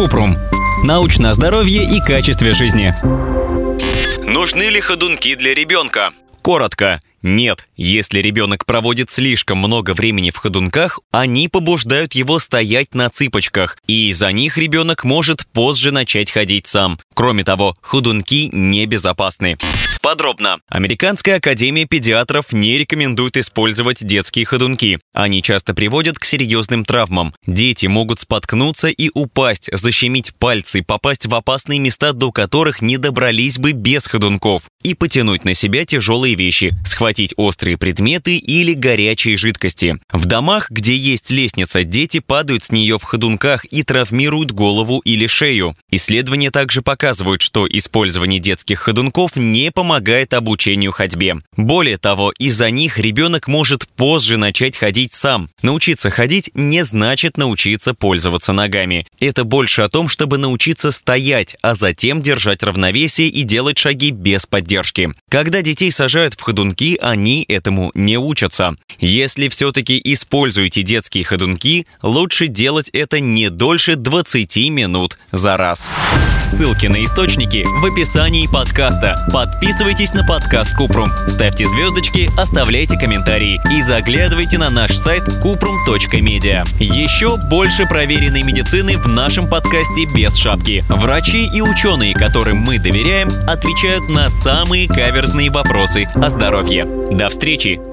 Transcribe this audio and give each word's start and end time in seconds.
Купрум. 0.00 0.34
Научное 0.82 1.34
здоровье 1.34 1.84
и 1.84 2.00
качестве 2.00 2.54
жизни. 2.54 2.94
Нужны 4.26 4.62
ли 4.70 4.80
ходунки 4.80 5.34
для 5.34 5.52
ребенка? 5.54 6.12
Коротко. 6.40 7.02
Нет, 7.22 7.68
если 7.76 8.20
ребенок 8.20 8.64
проводит 8.64 9.10
слишком 9.10 9.58
много 9.58 9.92
времени 9.92 10.30
в 10.30 10.36
ходунках, 10.36 11.00
они 11.10 11.48
побуждают 11.48 12.14
его 12.14 12.38
стоять 12.38 12.94
на 12.94 13.10
цыпочках, 13.10 13.76
и 13.86 14.08
из-за 14.08 14.32
них 14.32 14.56
ребенок 14.56 15.04
может 15.04 15.46
позже 15.48 15.90
начать 15.92 16.30
ходить 16.30 16.66
сам. 16.66 16.98
Кроме 17.14 17.44
того, 17.44 17.76
ходунки 17.82 18.48
небезопасны. 18.52 19.58
Подробно. 20.02 20.60
Американская 20.68 21.36
академия 21.36 21.84
педиатров 21.84 22.52
не 22.52 22.78
рекомендует 22.78 23.36
использовать 23.36 24.02
детские 24.02 24.46
ходунки. 24.46 24.98
Они 25.12 25.42
часто 25.42 25.74
приводят 25.74 26.18
к 26.18 26.24
серьезным 26.24 26.86
травмам. 26.86 27.34
Дети 27.46 27.84
могут 27.84 28.18
споткнуться 28.18 28.88
и 28.88 29.10
упасть, 29.12 29.68
защемить 29.70 30.34
пальцы, 30.36 30.82
попасть 30.82 31.26
в 31.26 31.34
опасные 31.34 31.78
места, 31.78 32.14
до 32.14 32.32
которых 32.32 32.80
не 32.80 32.96
добрались 32.96 33.58
бы 33.58 33.72
без 33.72 34.06
ходунков, 34.06 34.62
и 34.82 34.94
потянуть 34.94 35.44
на 35.44 35.52
себя 35.52 35.84
тяжелые 35.84 36.34
вещи, 36.34 36.72
схватить 36.86 37.09
острые 37.36 37.76
предметы 37.76 38.36
или 38.36 38.72
горячие 38.72 39.36
жидкости. 39.36 39.98
В 40.12 40.26
домах, 40.26 40.70
где 40.70 40.94
есть 40.94 41.30
лестница, 41.30 41.84
дети 41.84 42.20
падают 42.20 42.64
с 42.64 42.72
нее 42.72 42.98
в 42.98 43.02
ходунках 43.02 43.64
и 43.64 43.82
травмируют 43.82 44.52
голову 44.52 45.00
или 45.00 45.26
шею. 45.26 45.76
Исследования 45.90 46.50
также 46.50 46.82
показывают, 46.82 47.42
что 47.42 47.66
использование 47.68 48.40
детских 48.40 48.78
ходунков 48.80 49.36
не 49.36 49.70
помогает 49.70 50.34
обучению 50.34 50.92
ходьбе. 50.92 51.36
Более 51.56 51.96
того, 51.96 52.32
из-за 52.38 52.70
них 52.70 52.98
ребенок 52.98 53.48
может 53.48 53.88
позже 53.88 54.36
начать 54.36 54.76
ходить 54.76 55.12
сам. 55.12 55.50
Научиться 55.62 56.10
ходить 56.10 56.50
не 56.54 56.84
значит 56.84 57.36
научиться 57.36 57.94
пользоваться 57.94 58.52
ногами. 58.52 59.06
Это 59.18 59.44
больше 59.44 59.82
о 59.82 59.88
том, 59.88 60.08
чтобы 60.08 60.38
научиться 60.38 60.90
стоять, 60.90 61.56
а 61.62 61.74
затем 61.74 62.22
держать 62.22 62.62
равновесие 62.62 63.28
и 63.28 63.42
делать 63.42 63.78
шаги 63.78 64.10
без 64.10 64.46
поддержки. 64.46 65.12
Когда 65.28 65.62
детей 65.62 65.90
сажают 65.90 66.34
в 66.34 66.40
ходунки, 66.40 66.96
они 67.00 67.44
этому 67.48 67.90
не 67.94 68.18
учатся. 68.18 68.74
Если 68.98 69.48
все-таки 69.48 70.00
используете 70.02 70.82
детские 70.82 71.24
ходунки, 71.24 71.86
лучше 72.02 72.46
делать 72.46 72.90
это 72.90 73.20
не 73.20 73.50
дольше 73.50 73.96
20 73.96 74.70
минут 74.70 75.18
за 75.32 75.56
раз. 75.56 75.88
Ссылки 76.42 76.86
на 76.86 77.04
источники 77.04 77.64
в 77.80 77.84
описании 77.84 78.46
подкаста. 78.46 79.16
Подписывайтесь 79.32 80.12
на 80.14 80.26
подкаст 80.26 80.74
Купрум, 80.76 81.10
ставьте 81.26 81.66
звездочки, 81.66 82.30
оставляйте 82.36 82.98
комментарии 82.98 83.60
и 83.72 83.82
заглядывайте 83.82 84.58
на 84.58 84.70
наш 84.70 84.96
сайт 84.96 85.22
kuprum.media. 85.44 86.66
Еще 86.80 87.36
больше 87.48 87.86
проверенной 87.86 88.42
медицины 88.42 88.98
в 88.98 89.06
нашем 89.06 89.48
подкасте 89.48 90.06
без 90.14 90.36
шапки. 90.36 90.84
Врачи 90.88 91.48
и 91.54 91.60
ученые, 91.60 92.14
которым 92.14 92.58
мы 92.58 92.78
доверяем, 92.78 93.28
отвечают 93.46 94.08
на 94.10 94.28
самые 94.28 94.88
каверзные 94.88 95.50
вопросы 95.50 96.06
о 96.14 96.28
здоровье. 96.28 96.89
До 96.90 97.28
встречи! 97.28 97.89